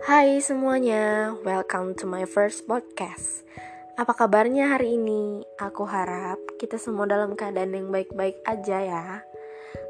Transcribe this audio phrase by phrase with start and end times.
[0.00, 3.44] Hai semuanya, welcome to my first podcast.
[4.00, 5.44] Apa kabarnya hari ini?
[5.60, 9.04] Aku harap kita semua dalam keadaan yang baik-baik aja ya.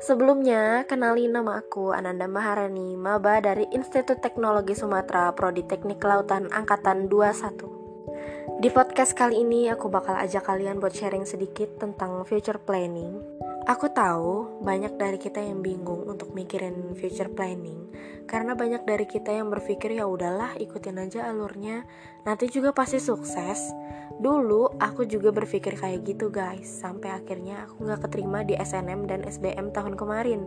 [0.02, 7.06] Sebelumnya, kenalin nama aku Ananda Maharani, maba dari Institut Teknologi Sumatera, Prodi Teknik Kelautan Angkatan
[7.06, 8.58] 21.
[8.58, 13.92] Di podcast kali ini aku bakal ajak kalian buat sharing sedikit tentang future planning Aku
[13.92, 17.92] tahu banyak dari kita yang bingung untuk mikirin future planning
[18.24, 21.84] karena banyak dari kita yang berpikir ya udahlah ikutin aja alurnya
[22.24, 23.68] nanti juga pasti sukses.
[24.16, 29.28] Dulu aku juga berpikir kayak gitu guys sampai akhirnya aku gak keterima di SNM dan
[29.28, 30.40] SBM tahun kemarin.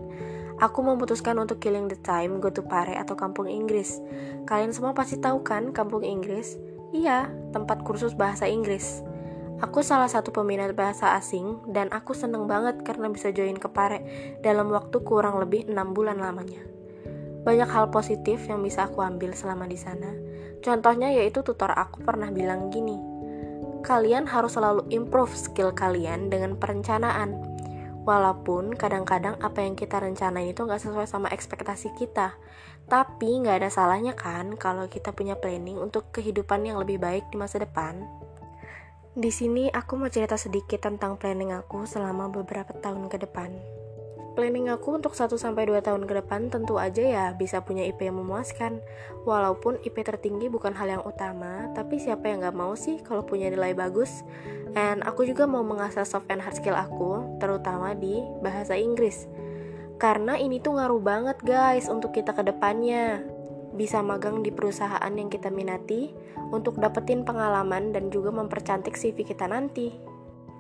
[0.58, 4.02] Aku memutuskan untuk killing the time go to Pare atau kampung Inggris.
[4.50, 6.58] Kalian semua pasti tahu kan kampung Inggris?
[6.94, 9.02] Iya, tempat kursus bahasa Inggris.
[9.62, 14.02] Aku salah satu peminat bahasa asing dan aku seneng banget karena bisa join ke Pare
[14.42, 16.64] dalam waktu kurang lebih 6 bulan lamanya.
[17.44, 20.10] Banyak hal positif yang bisa aku ambil selama di sana.
[20.64, 22.96] Contohnya yaitu tutor aku pernah bilang gini,
[23.84, 27.36] kalian harus selalu improve skill kalian dengan perencanaan.
[28.04, 32.36] Walaupun kadang-kadang apa yang kita rencanain itu nggak sesuai sama ekspektasi kita.
[32.88, 37.40] Tapi nggak ada salahnya kan kalau kita punya planning untuk kehidupan yang lebih baik di
[37.40, 38.04] masa depan.
[39.14, 43.54] Di sini aku mau cerita sedikit tentang planning aku selama beberapa tahun ke depan.
[44.34, 48.10] Planning aku untuk 1 sampai 2 tahun ke depan tentu aja ya bisa punya IP
[48.10, 48.82] yang memuaskan.
[49.22, 53.54] Walaupun IP tertinggi bukan hal yang utama, tapi siapa yang gak mau sih kalau punya
[53.54, 54.26] nilai bagus?
[54.74, 59.30] And aku juga mau mengasah soft and hard skill aku, terutama di bahasa Inggris.
[60.02, 63.22] Karena ini tuh ngaruh banget guys untuk kita ke depannya
[63.74, 66.14] bisa magang di perusahaan yang kita minati
[66.54, 70.14] untuk dapetin pengalaman dan juga mempercantik CV kita nanti.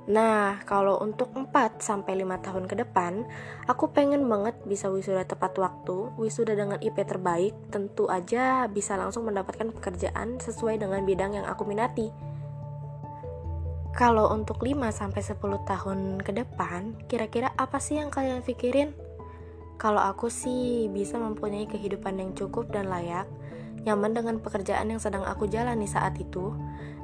[0.04, 3.24] Nah, kalau untuk 4 sampai 5 tahun ke depan,
[3.72, 9.24] aku pengen banget bisa wisuda tepat waktu, wisuda dengan IP terbaik, tentu aja bisa langsung
[9.24, 12.12] mendapatkan pekerjaan sesuai dengan bidang yang aku minati.
[13.96, 19.03] Kalau untuk 5 sampai 10 tahun ke depan, kira-kira apa sih yang kalian pikirin?
[19.82, 23.28] Kalau aku sih bisa mempunyai kehidupan yang cukup dan layak,
[23.84, 26.56] nyaman dengan pekerjaan yang sedang aku jalani saat itu,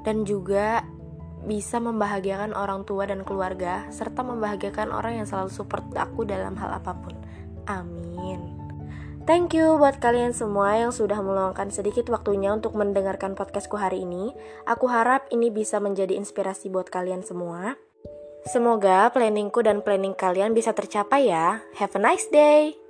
[0.07, 0.87] dan juga
[1.43, 6.79] bisa membahagiakan orang tua dan keluarga, serta membahagiakan orang yang selalu support aku dalam hal
[6.79, 7.15] apa pun.
[7.67, 8.59] Amin.
[9.29, 14.33] Thank you buat kalian semua yang sudah meluangkan sedikit waktunya untuk mendengarkan podcastku hari ini.
[14.65, 17.77] Aku harap ini bisa menjadi inspirasi buat kalian semua.
[18.47, 21.63] Semoga planningku dan planning kalian bisa tercapai ya.
[21.75, 22.88] Have a nice day.